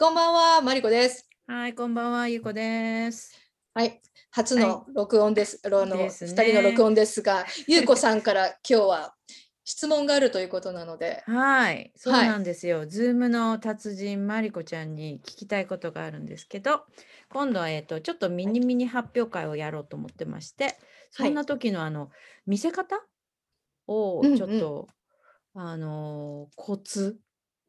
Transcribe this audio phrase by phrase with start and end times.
[0.00, 1.28] こんばんは、マリコです。
[1.48, 3.36] はい、こんばんは、ゆうこです。
[3.74, 5.60] はい、初の録音です。
[5.64, 9.14] あのですね二人の録音ですが、ゆうこさんから今日は
[9.64, 12.86] 質問があるということなので、はい、そうはいなんですよ。
[12.86, 16.84] ズームの達人マリコちゃんに聞きたいことがあるんですけど、
[17.28, 20.78] 今度はえっ、とちょっとミニミニ発表会をやろうと思ってまして、
[21.10, 22.10] そんな時のあの
[22.46, 23.00] 見せ方
[23.88, 24.86] をうんうんちょっと、
[25.54, 27.18] あのーコツ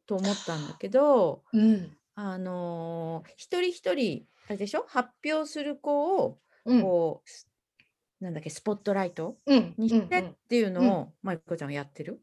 [0.06, 1.92] と思ったんだけど、うん、
[2.22, 4.84] あのー一人一人あれでしょ？
[4.88, 7.48] 発表する子をうん、こう、す
[8.20, 9.38] なんだっけスポットライト？
[9.46, 12.22] うん、にしてっうんうんていうのを、マリコちゃんはやってる？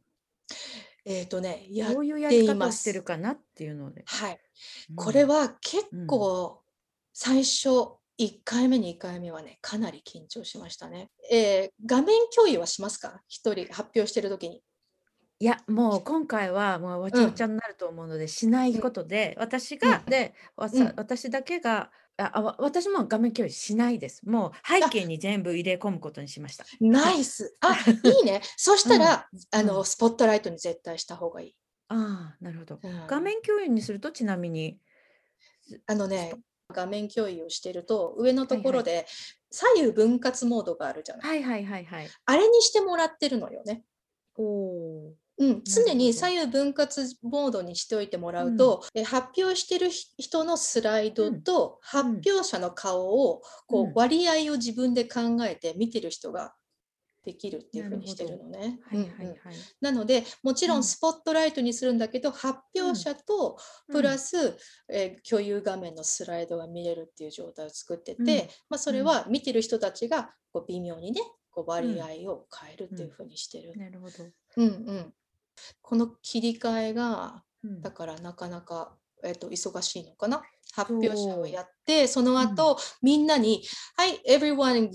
[1.06, 4.02] えっ、とね、やどういうやてり方してるかなっていうので。
[4.06, 4.38] はい、
[4.90, 4.96] うん。
[4.96, 6.06] これは結うん。
[6.06, 6.62] 構
[7.14, 7.68] 最初
[8.18, 11.10] 1回目2回目はねかなり緊張しましたね。
[11.32, 13.22] えー画面共有はしますか？
[13.28, 14.62] 一人発表してる時に。
[15.38, 20.10] いやもう今回はもうわちゃわちゃになると思うので、しないことで私が、うん。
[20.10, 20.92] でわさうん。
[20.96, 24.26] 私だけがああわ私も画面共有しないです。
[24.26, 26.64] もう背景に全部入れ込むことにしました。
[26.80, 27.54] ナイス。
[27.60, 28.40] あいいね。
[28.56, 29.66] そしたら、あうん。
[29.66, 31.56] のスポットライトに絶対した方がいい。
[31.88, 32.78] ああなるほど。
[32.82, 33.06] うん。
[33.06, 34.78] 画面共有にするとちなみに
[35.86, 36.32] あのね
[36.72, 39.06] 画面共有をしてると上のところで
[39.50, 42.08] 左右分割モードがあるじゃない、はいはいはいはい。
[42.24, 43.84] あれにしてもらってるのよね。
[44.36, 53.90] おおうん、常に左右分割モードにしておいてもらうと、え発表してるひ人のスライドと発表者の顔をこうん。
[53.90, 56.54] う割合を自分で考えて見てる人が
[57.24, 58.78] できるっていうふうにしてるのね。
[58.84, 59.26] はいはいはい。
[59.26, 59.36] うんうん。
[59.80, 60.80] なのでもちろうん。
[60.80, 63.58] んスポットライトにするんだけど、発表者と
[63.92, 64.56] プラス、
[64.88, 68.28] えー共有画面のスライドが見れるっていう状態を作ってて、うん。
[68.70, 73.76] まあ、それは見てる人たちがこう微妙にねこう割合を変えるっていうふうにしてる。
[73.76, 74.12] なるほど。
[74.56, 75.14] うんうん、
[75.82, 77.80] この切り替えがうん。
[77.82, 80.42] だからなかなか、えっと忙しいのかな？
[80.74, 83.62] 発表者をやってその後、みんなに
[83.96, 84.90] 「はい everyone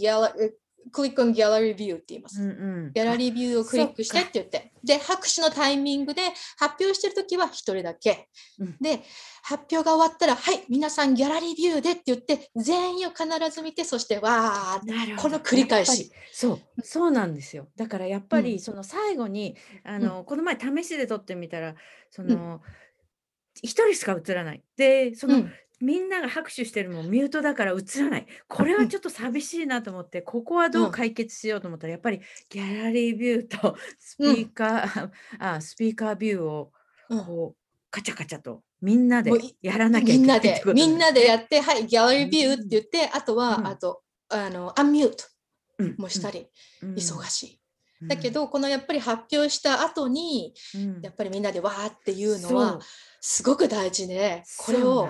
[0.90, 2.42] gala- え click on gallery view」って言います。
[2.42, 2.52] うんう
[2.88, 2.92] ん。
[2.94, 4.72] ギャラリービューをクリックしてって言って。
[4.84, 6.22] で、拍手のタイミングで
[6.58, 8.30] 発表してるときは一人だけ。
[8.60, 8.78] うん。
[8.82, 9.04] で、
[9.44, 14.92] 発表が終わったら、はい、皆さんギャラリービューでって言って、全員を必ず見て、そしてわーって。
[14.92, 15.38] なるほど。
[15.38, 16.12] この繰り返し。
[16.32, 16.82] そう。
[16.84, 17.68] そうなんですよ。
[17.76, 18.44] だからやっぱうん。
[18.46, 21.76] りその最後に、あのこの前試しで撮ってみたら
[22.10, 22.62] その
[23.62, 24.64] 一、人しか映らない。
[24.78, 28.28] でその、うんみんなが拍手してるのもミュートだから映らない。
[28.48, 30.92] これはちょっと寂しいなと思って、ここはどううん。
[30.92, 36.72] 解決しようと思ったら、やっぱりギャラリービューとスピーカー、あスピーカービューを
[37.10, 37.26] うん。
[37.26, 39.32] こうカチャカチャとみんなで
[39.62, 40.56] やらなきゃいみんなでけない。
[40.56, 43.68] ってこ、とみんなでやって、はい、ギャラリービューって言って、あとは、うん。
[43.68, 45.26] あと、あの、アンミュート
[45.78, 45.96] うん。
[45.98, 46.48] もしたり、
[46.82, 46.96] うん。
[46.96, 47.60] 忙しい。
[48.02, 48.08] うん。
[48.08, 51.02] だけど、このやっぱり発表した後に、うん。
[51.02, 52.80] やっぱりみんなでわーっていうのは
[53.20, 55.10] すごく大事で、これを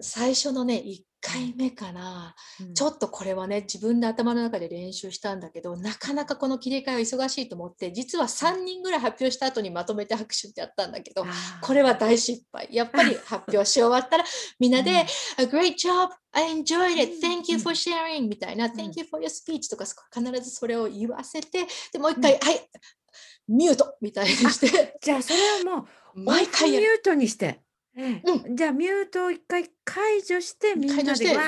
[0.00, 2.74] 最初のね、1回目かな、うん。
[2.74, 11.24] ちょっとこれはね、自分で頭の中で練習したんだけど、なかなかこの切り替えは忙しいと思って、実は3人ぐらい発表した後にまとめて拍手ってやったんだけど、
[11.60, 12.68] これは大失敗。
[12.70, 14.24] やっぱり発表し終わったら、
[14.60, 15.06] みんなで、
[15.38, 17.20] great job, I enjoyed it, うん。
[17.20, 22.70] Thank you for sharing みたいな、Thank you for your speech とか必ずそれを言わせて、でもう一回、はい、
[23.48, 27.65] ミュートみたいにして、じゃあそれはもう毎回ミュートにして、
[27.96, 31.42] ええうじゃあミュートを一回解除してみんな解除して、みでわ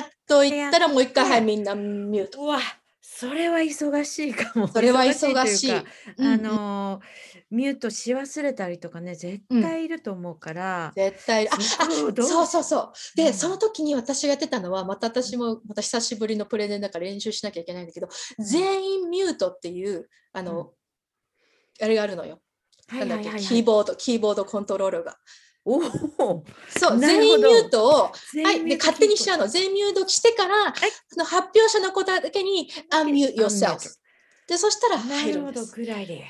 [0.00, 2.42] ーっと言ったら、もう一回、はい、みんなミュート。
[2.42, 2.58] うわ
[3.00, 4.66] それは忙しいかも。
[4.66, 5.68] それは忙しい。
[5.68, 11.46] というかうんあのーミュートし忘れたりとかね絶対いると思うから、絶対。
[11.50, 12.92] ああそうそうそう。
[13.14, 13.34] で、うん。
[13.34, 18.08] その時に私がやってたのはまた私もまた久しぶりのプレゼンだから練習しなきゃいけないんだけど
[18.38, 20.70] 全員ミュートっていうあの、
[21.82, 22.40] あれがあるのよ、
[22.98, 23.30] なんだっけ？
[23.40, 25.16] キーボードキーボードコントロールが。
[25.64, 26.44] おお。
[26.76, 27.38] そうなるほど。
[27.38, 27.92] 全員ミュートを
[28.44, 29.46] はい、で勝手にしちゃうの。
[29.46, 30.74] 全員ミュートしてから、
[31.08, 33.78] その発表者の子だけに unmute yourself
[34.48, 36.24] でそしたらなるほど入るんですぐらいで。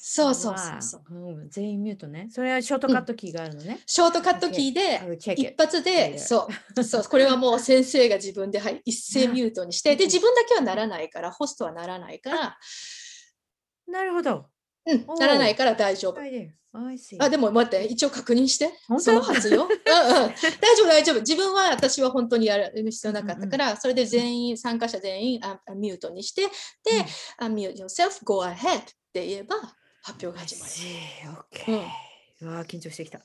[0.00, 1.02] そうそうそうそう。
[1.10, 2.28] うん全員ミュートね。
[2.30, 5.02] それはショートカットキーがあるのね、ショートカットキーで
[5.34, 12.58] 一発で、そう、そう、これはもう先生が自分で、はい、 一斉ミュートにして、で、自分だけはならないから、ホストはならないから、
[13.88, 14.46] なるほど
[14.88, 16.20] うんならないから大丈夫。
[17.18, 19.66] あ、でも待って、一応確認して、そのはずよ。
[19.66, 21.20] うんうん、大丈夫、大丈夫。
[21.20, 26.50] 自分は、私は本当にやる必要なかったから、それで全員、参加者全員ああミュートにして、で、
[27.38, 29.56] あ mute yourself, go ahead って言えば、
[30.02, 30.72] 発表が始まる。
[31.52, 32.08] OK うん
[32.40, 33.20] うわー緊張してきた。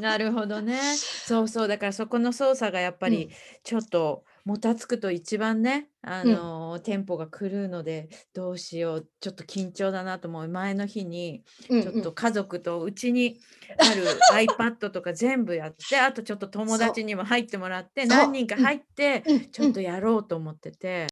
[0.00, 0.80] なるほどね。
[0.96, 3.30] そうそうだからそこの操作がやっぱり
[3.62, 6.32] ちょっともたつくと一番ね、あうん。
[6.32, 10.48] のテンポが狂うのでどうしようちょっと緊張だなと思う。
[10.48, 13.38] 前の日にうんちょっと家族とうちに
[13.78, 19.22] ある iPad とか全部やってあとちょっと友達にも入ってもらって何人か入って
[19.52, 21.08] ちょっとやろうと思ってて、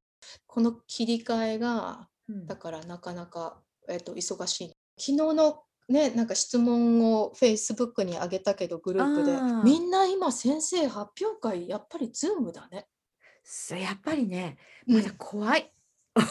[0.47, 2.47] この切り替えがうん。
[2.47, 4.69] だからなかなか、えっと忙しい。
[4.99, 9.63] 昨日のね、なんか質問を Facebook に上げたけどグループであー。
[9.63, 12.87] みんな今先生発表会やっぱり Zoom だね。
[13.49, 14.59] そうやっぱりね
[14.89, 14.97] うん。
[14.97, 15.73] まだ怖い、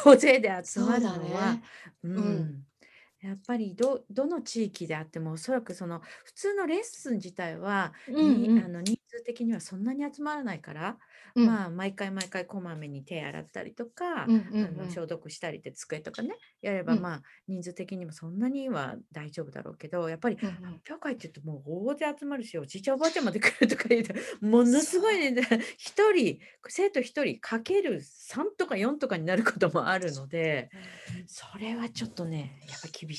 [0.05, 1.63] 大勢で集そうまるだのはね。
[2.03, 2.15] うん。
[2.15, 2.65] うん
[3.25, 8.53] やっぱりどどの地域であってもおそらくその普通のレッスン自体は、うんうん。
[8.55, 10.97] にあの人数的にはそんなに集まらないから、
[11.33, 11.47] うん。
[11.47, 14.79] まあ毎回毎回こまめに手洗ったりとか、うんうんうん。
[14.79, 17.01] あの消毒したりって机とかねやればうん。
[17.01, 25.41] まあ人数的にもそんなには大丈夫だろうけどやっぱり発表会って言うともう大勢集まるしおじいちゃんおばあちゃんまで来るとか言うとものすごいね
[25.77, 26.37] 一人
[26.67, 30.69] 生徒一人かける3とか4とかになることもあるので
[31.25, 33.14] それはちょっとねやっぱ厳しい。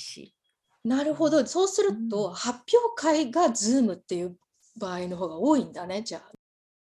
[0.85, 1.45] なるほど。
[1.47, 4.37] そうするうんと発表会が Zoom っていう
[4.79, 6.31] 場合の方が多いんだね、じゃあ。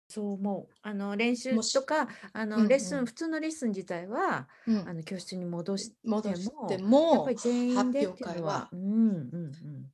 [0.08, 8.70] そう思うあの練習もしとかあのうんうんレッスン、普通のレッスン自体はうんあの教室に戻して戻してやっもぱり全員でって発表会いうのはは。
[8.72, 9.52] うんうんうん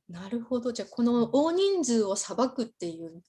[0.08, 0.72] なるほど。
[0.72, 3.22] じゃあこの大人数を裁くっていう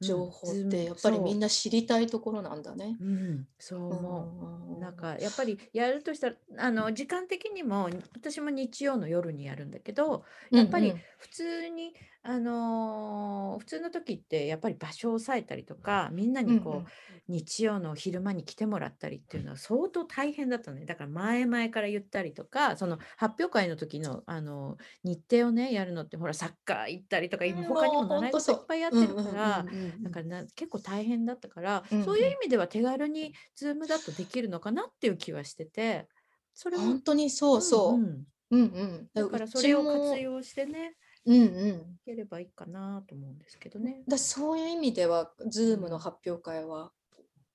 [0.00, 2.96] 情報うんってやっぱりみんな知りたいところなんだね。
[3.00, 4.76] うん、そう思う。
[4.76, 11.94] うなんかやっぱりやるとしたらあの時間的にも私も日曜の夜にやるんだけどやっぱり普通に、
[12.28, 16.86] あのー普通の時ってやっぱり場所を抑えたりとかみんなにこう、うんうん
[17.28, 29.58] 日曜の昼間に来てもらったりっていうのは相当大変だったのねだから前々から言ったりとかその発表会の時のあの日程をねやるのってほらサッカー行ったりとか今うん他にも習い事いっぱいやってるから。
[29.58, 36.06] うんうんうんうんだからな結構大変だったから、うんうんそういう意味では手軽に Zoom だとできるのかなっていう気はしてて
[36.54, 37.98] それも本当にそうそう。
[37.98, 39.08] んうんうん。
[39.12, 40.94] だからうそれを活用してね
[41.26, 41.42] うんうん。
[41.42, 44.02] いければいいかなと思うんですけどね。
[44.08, 46.92] だそういう意味では、Zoom の発表会は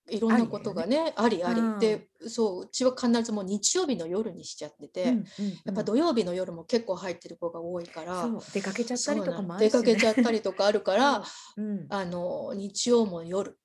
[0.09, 1.61] いろんなことがね、ありあり。
[1.61, 1.79] うん。
[1.79, 5.25] で、そう、うちは必ずもう日曜日の夜にしちゃってて、うんうんうん。
[5.65, 11.23] やっぱ土曜日の夜も結構入ってる子が多いから、出かけちゃったりとかもあるし、ね、出かけちゃったりとかあるから、
[11.57, 13.57] うんあの日曜も夜、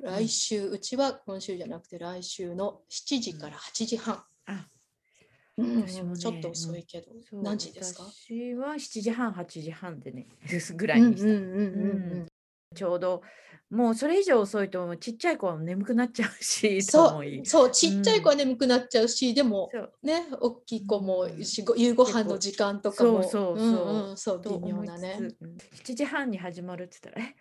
[0.00, 4.22] 来週、うちは今週じゃなくて来週の7時から8時半。
[5.58, 8.04] あうん私もねちょっと遅いけど、そう何時ですか？
[8.04, 10.26] 私は7時半8時半でね
[10.76, 11.60] ぐらいにした、うんうんうんう
[12.24, 12.26] ん
[12.74, 13.22] ちょうど
[13.70, 17.46] もうそれ以上遅いとちっちゃい子は眠くなっちゃうしとそう。
[17.46, 19.92] そうちっちゃい子は眠くなっちゃうし、でもそう。
[20.02, 21.26] ね大きい子も
[21.76, 23.22] 夕ご飯の時間とかも。
[23.22, 23.66] そうそうそう。
[23.66, 25.18] うんうんそうと微妙なね。
[25.40, 25.56] うん。
[25.82, 27.34] 7時半に始まるって言ったら「え？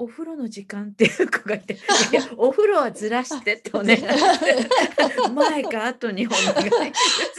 [0.00, 1.74] お風呂の時間?」っていう子がいて
[2.10, 4.00] 「いやお風呂はずらして」ってお願い。
[5.34, 6.92] 前か後にお願い。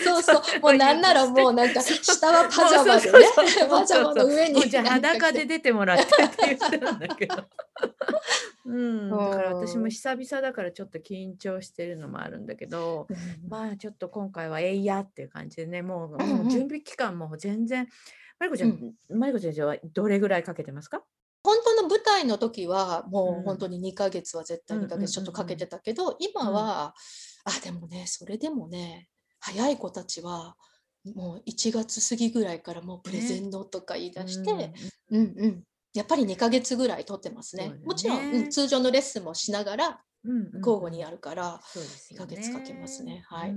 [0.04, 0.62] そうそう。
[0.62, 3.28] もうなんならもうなんか下はパジャマでね。
[3.36, 7.36] パジャマの上にじゃ裸で出てもらってって言ってたんだけど。
[8.66, 9.90] うん、 だから私もうん。
[9.90, 13.50] 久々だからちょっと緊張してるのもあるんだけど、うん。
[13.50, 17.88] まあちょっと今回はえいやっていう感じでねもう,、うんうんもう準備期間も全然
[18.40, 21.04] マリコちゃん、マリコ先生はどれぐらいかけてますか？
[21.52, 26.96] 本当の舞台の時はもう本当に2ヶ月は絶対2ヶ月ちょっとかけてたけど、今は、
[27.44, 29.10] あでもねそれでもね
[29.40, 30.56] 早い子たちは
[31.04, 34.74] もう1月過ぎぐらいからもうプレゼンのとか言い出して、
[35.10, 35.46] うんうん。
[35.46, 35.64] うん
[35.94, 37.68] やっぱり2ヶ月ぐらい取ってますね。
[37.68, 37.76] ね。
[37.84, 43.24] もちろん、うん通常のレッスンもしながら交互にやるから、2そうですよヶ月かけますね。
[43.28, 43.56] はい、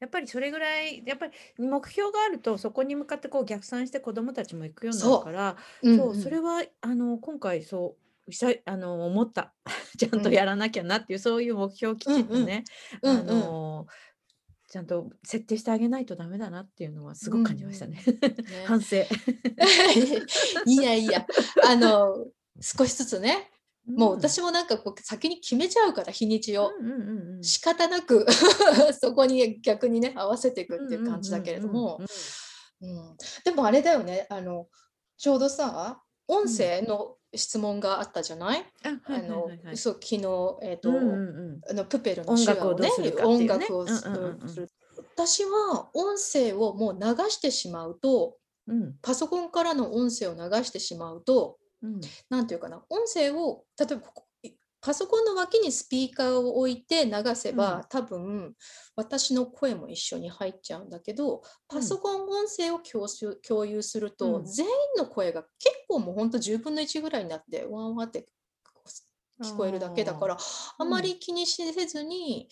[0.00, 5.90] やっぱりそれぐらいやっぱり目標があるとそこに向かってこう逆算して子どもたちも行くようになるからう。
[5.90, 9.54] んそうそれはあの今回そうあの思った
[9.96, 12.64] ちゃんとうんやらなきゃなっていう、そういう目標をきちっとね、
[13.02, 13.86] あの
[14.68, 18.02] ちゃんと設定してあげないとダメだなっていうのはすごく感じましたね。
[18.04, 18.04] ね
[18.66, 18.96] 反省。
[20.66, 21.24] いやいや。
[21.66, 22.26] あの
[22.60, 23.50] 少しずつね
[23.86, 24.18] もううん。
[24.18, 27.44] 私もなんかこう先に決めちゃうから日にちを、うんうんうんうん。
[27.44, 28.26] 仕方なく
[29.00, 32.08] そこに逆にね合わせていくっていう感じだけれども、うん
[33.44, 34.68] でもあれだよねあの
[35.16, 39.76] ちょうどさ音声の質問があったじゃない、あはいはいあのはいはい。
[39.76, 40.16] そう昨日、
[40.62, 41.70] えーとうんうんうん。
[41.70, 42.90] あのプペルの音手話をね
[43.22, 44.04] 音楽をす
[44.56, 44.68] る
[45.16, 48.96] 私は音声をもう流してしまうとうん。
[49.00, 52.00] パソコンからの音声を流してしまうとうん。
[52.28, 57.82] なんていうかな音声を例えばここいパソコンの脇にスピーカーを置いて流せば、うん。
[57.88, 58.54] 多分
[58.94, 64.44] 私の声も一緒に入っちゃうんだけどパソコン音声を共有共有すると、うん。
[64.44, 68.26] 全員の声が結構もうほんと10分の1ぐらいになってワンワンって
[69.42, 70.38] 聞こえるだけだから
[70.78, 72.48] あまり気にせずに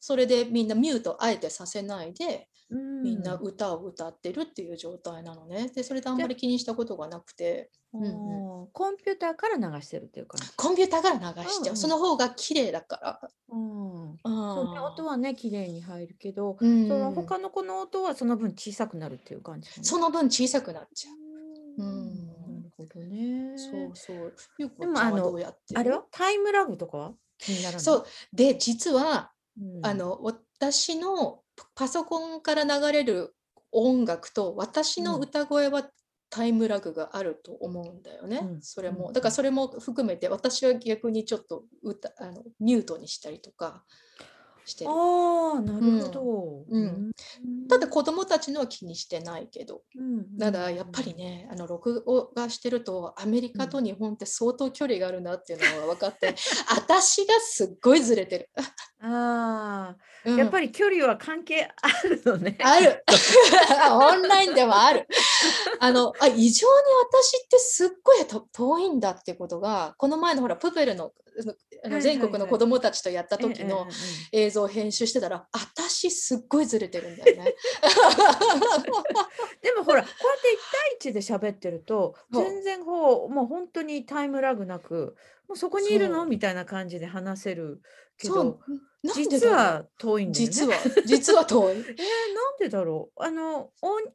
[0.00, 5.68] それでみんなミュートあえてさせないでみんな歌を歌ってるっていう状態なのね。
[5.74, 7.70] でそれであんまり気にしたことがなくて。
[7.96, 13.20] うんうん、コンピューターから流してるっていうかコンピューターから流しちゃう、うんうん、その方が綺麗だから。
[13.50, 21.84] うん、そうね、音はね綺麗に入るけど、うん、その他の子の音はその分小さくなるっていう感じ、ね、その分小さくなっちゃう。
[21.84, 22.32] うん、な
[22.64, 23.56] るほどね。
[23.56, 24.34] そうそう。
[24.80, 25.38] でもあの
[25.76, 26.04] あれは？
[26.10, 27.80] タイムラグとかは気にならない？
[27.80, 28.06] そう。
[28.32, 31.43] で実は、うん、あの私の
[31.74, 33.34] パソコンから流れる
[33.72, 35.88] 音楽と私の歌声は
[36.30, 38.40] タイムラグがあると思うんだよね。
[38.42, 39.12] うん、それも。
[39.12, 43.84] だからそれも含めて私は逆にちょっと歌あのミュートにしたりとか
[44.64, 44.90] してる。
[44.90, 47.12] ああなるほど、うん、うん、
[47.68, 52.04] ただ子供たちのは気にしてないけど、うん、ただやっぱりねあの録
[52.34, 56.34] 画してるとアメリカと日本って相当距離があるなっていうのが分かって、
[56.74, 58.50] 私がすっごいずれてる。
[59.00, 62.56] ああ、うん、やっぱり距離は関係あるのね。
[62.62, 63.04] ある。
[63.92, 65.06] オンラインではある。
[65.80, 66.72] あのあ異常に
[67.12, 68.18] 私ってすっごい
[68.52, 71.12] 遠いんだってことがこの前のほらプペルの
[72.00, 73.86] 全国の子供たちとやった時の
[74.32, 77.54] 映像を編集してたら、私すっごいずれてるんだよね。
[79.60, 85.16] でもほらこうやって1対1で喋ってると全然こうもう本当にタイムラグなく
[85.48, 86.24] もうそこにいるの？
[86.24, 87.82] みたいな感じで話せる
[88.16, 88.60] けど
[89.12, 90.52] 実は遠いんだよね。
[90.52, 90.76] 実は。
[91.04, 91.76] 実は遠い。
[91.76, 91.94] えー、なん
[92.58, 93.22] でだろう。
[93.22, 94.12] あの大人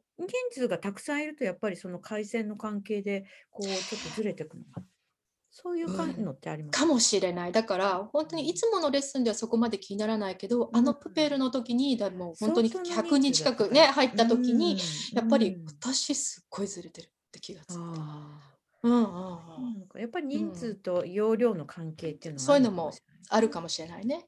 [0.50, 4.82] 数がたくさんいるとやっぱりその回線の関係でこうちょっとずれてくのか。
[5.52, 6.86] そういうのってあります、か？
[6.86, 7.52] もしれない。
[7.52, 14.78] だから本当にいつものレッスンではそこまで気にならないけど、あのプペルの時にだもう本当に100人近くね入った時に、
[15.12, 18.49] やっぱり私すっごいずれてるって気がついた。
[18.82, 22.92] うんうんうん、やっぱり人数と容量の関係っていうのは、そういうのも
[23.28, 24.26] あるかもしれないね。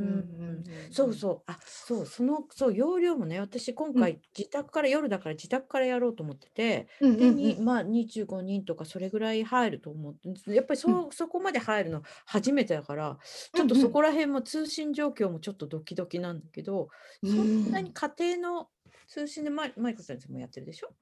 [0.00, 1.42] うん、そうそう。
[1.46, 13.18] あ、そう、その、そう、容量もね、私今回自宅から夜だから自宅からやろうと思ってて、うんで、に、まあ25人とかそれぐらい入ると思って、やっぱりそ、そこまで入るの初めてだから、
[13.52, 16.88] ちょっとそこら辺も通信状況もちょっとドキドキなんだけど、
[17.24, 18.70] そんなに家庭の
[19.06, 20.94] 通信でマイマイコ先生もやってるでしょ？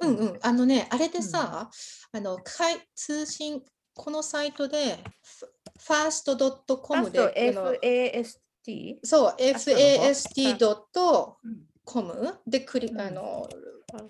[0.00, 0.38] うんうん。
[0.42, 1.70] あのね、あれでさ、
[2.12, 3.62] あの、かい通信、
[3.94, 4.98] このサイトで、
[5.78, 7.18] fast.com で、
[7.82, 8.98] FAST?
[9.02, 9.36] そう、
[11.84, 13.48] fast.com でクリ、あの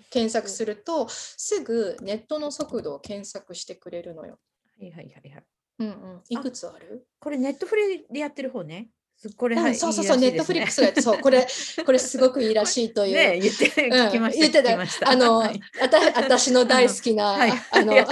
[0.09, 4.37] 検索すると、すぐネットの速度を検索してくれるのよ。
[4.79, 5.43] はいはいはいはい。
[5.79, 6.21] うんうん。
[6.29, 7.07] いくつある？
[7.19, 8.89] これネットフリでやってる方ね。
[9.37, 11.45] これ、はい、そうそうそう、ネットフリックスがそう、これ、
[11.85, 13.13] これすごくいいらしいという。
[13.13, 14.39] ね、言って、聞きました。
[14.39, 15.09] 言ってた。
[15.09, 18.05] あの、はい、あた、私の大好きな、はい、あの、はい、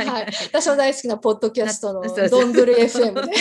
[0.51, 3.31] 私の大好きなポッドキャストのドングル FM で。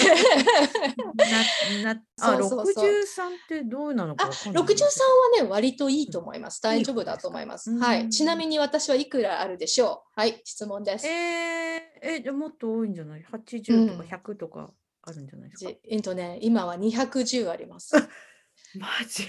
[1.82, 4.30] な、な、あ、六十三ってどうなのか。
[4.52, 5.06] 六十三
[5.38, 6.62] はね、割といいと思います。
[6.62, 7.70] 大丈夫だと思います。
[7.78, 8.08] はい。
[8.08, 10.20] ちなみに私はいくらあるでしょう？
[10.20, 11.06] はい、質問です。
[11.06, 13.22] えー、え、もっと多いんじゃない？
[13.30, 14.70] 八十とか百とか。
[15.08, 15.70] あるんじゃないですか？
[15.88, 17.94] えっとね、今は210あります。
[18.78, 19.24] マジ？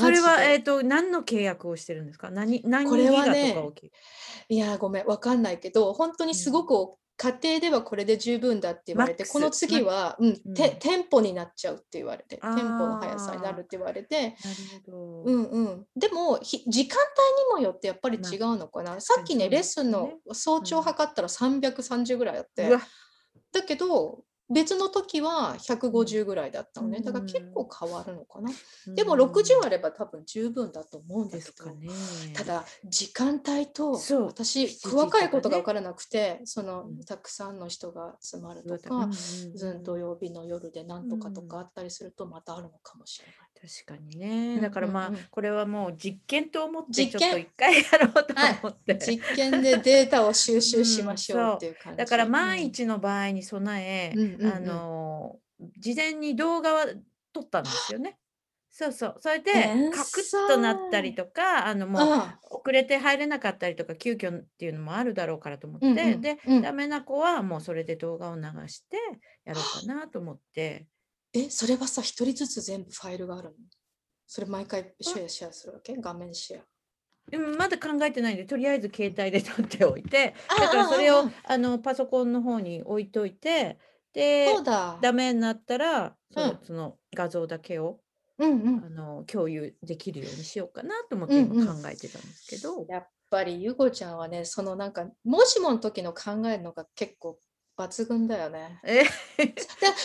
[0.00, 2.30] それは、えっ、ー、と、何の契約をしてるんですか？
[2.30, 3.54] 何、何これはね、
[4.48, 4.56] い？
[4.56, 14.34] や、ごめん、わかんないけど、本当にすごく、うん、家庭ではこれで十分だって言われて、この次は、うん、て店舗になっちゃうって言われて、店舗の速さになるって言われて、なる
[14.86, 15.22] ほど。
[15.24, 15.86] うんうん。
[15.94, 16.88] でも、時間帯に
[17.52, 18.98] もよってやっぱり違うのかな？
[19.00, 22.70] さっきね、レッスンの早朝測ったら330ぐらいあって、
[23.52, 27.00] だけど、別の時は150ぐらいだったのね。
[27.00, 28.50] だから結構変わるのかな。
[28.94, 31.88] でも60あれば多分十分だと思うんですけど、ね、
[32.34, 33.92] ただ時間帯と
[34.26, 43.34] 私細かいことが分からなくて、そのたくさんの人が集まるとか、ずん土曜日の夜でなんとかとかあったりするとまたあるのかもしれない。
[43.84, 44.58] 確かにね。
[44.58, 51.98] だからまあ、これはもう実験と思ってちょっと一回やろうと思って、はい、実験でデータを収集しましょうっていう感じ。
[51.98, 55.38] だから万一の場合に備え、あの
[55.78, 56.86] 事前に動画は
[57.32, 58.18] 撮ったんですよね。
[58.72, 59.16] そうそう。
[59.18, 62.02] それで、カクッとなったりとか、あのもう
[62.50, 68.96] 遅れて入れなかったりとか、急遽っていうのもあるだろうからと思って、うんうん、で、うん、ダメな子はもうそれで動画を流して
[69.44, 70.86] やろうかなと思って。
[71.32, 73.54] え、それはさ、一人ずつ全部ファイルがあるの？
[74.26, 75.96] それ毎回シェアシェアするわけ？
[75.96, 76.62] 画面シェア。
[77.58, 83.78] まだ考えてないんで、とりあえず携帯で撮っておいて、だからそれをあのパソコンの方に置いといて、
[84.12, 84.46] で、
[85.00, 88.00] ダメになったら、その,、その画像だけを、
[88.38, 92.74] うんうん、あの共有できるようにしようかなと思って今考えてたんですけど。
[92.74, 97.38] うんうん、やっぱりゆこちゃんはね、そのなんか、もしもの時の考えるのが結構
[97.78, 98.80] 抜群だよね。
[98.84, 99.04] え？
[99.38, 99.54] で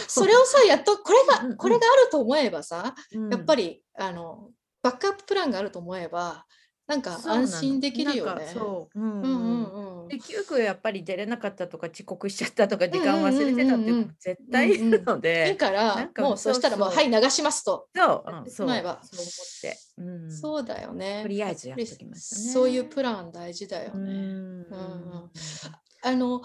[0.07, 1.51] それをさやっとこれうんうん。
[1.51, 2.95] がこれがあると思えばさ
[3.31, 6.45] やっぱりりあのバックアッププランがあると思えば
[6.87, 8.45] なんか安心できるよね。
[8.45, 8.99] そう。
[8.99, 9.29] うんうんうん。
[9.29, 10.07] うんうん。
[10.07, 17.87] で急遽やっぱり出れなかったとか遅刻しちゃったとか時間忘れてたって絶対いるのいいで、かなんからもうそしたらもうはい流しますと。
[17.95, 18.93] そう、うんそう、そう思っ
[19.61, 21.21] て、うん、そうだよね。
[21.23, 22.41] とりあえずやっときましたね。
[22.51, 23.95] そういうプラン大事だよね。
[23.95, 25.31] うんうん。
[26.03, 26.41] あの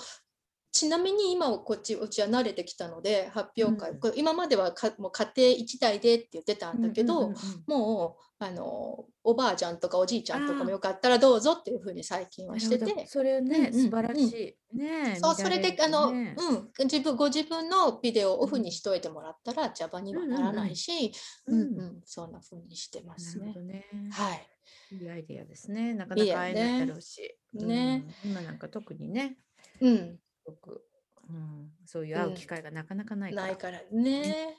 [0.80, 13.06] ちなみに今こっちうちは慣れてきたので発表会、うん今まではかもう家庭一台でって言ってたんだけど、うんうんうんもうあのおばあちゃんとかおじいちゃんとかもよかったらどうぞっていうふうに最近はしてて。
[13.06, 14.76] それね、うんうん素晴らしい。
[14.78, 21.12] ねそうそれであの、ねうん、自分ご自分のビデオをオフにしといてもらったら邪魔にはならないし、
[21.46, 23.84] ううんんうんそんな風にしてますねね。
[24.10, 24.48] はい。
[24.92, 25.92] いいアイディアですね。
[25.92, 27.36] なかなか会えないだろうし。
[27.52, 29.36] ねうん今なんか特にね、
[29.82, 30.82] うん、すごく、
[31.28, 33.46] うん、そういう会う機会がなかなかないから。
[33.46, 34.58] ないからね。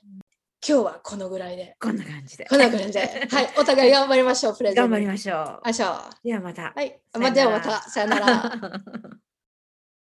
[0.67, 1.75] 今日はこのぐらいで。
[1.79, 2.45] こんな感じで。
[2.45, 2.99] こんな感じで。
[3.31, 4.81] はい、お互い頑張りましょう、プレゼント。
[4.83, 5.59] 頑張りましょう。
[5.63, 6.27] あしょう。
[6.27, 6.71] ではまた。
[6.75, 7.89] はい、さよならまではまた。
[7.89, 8.81] さよなら。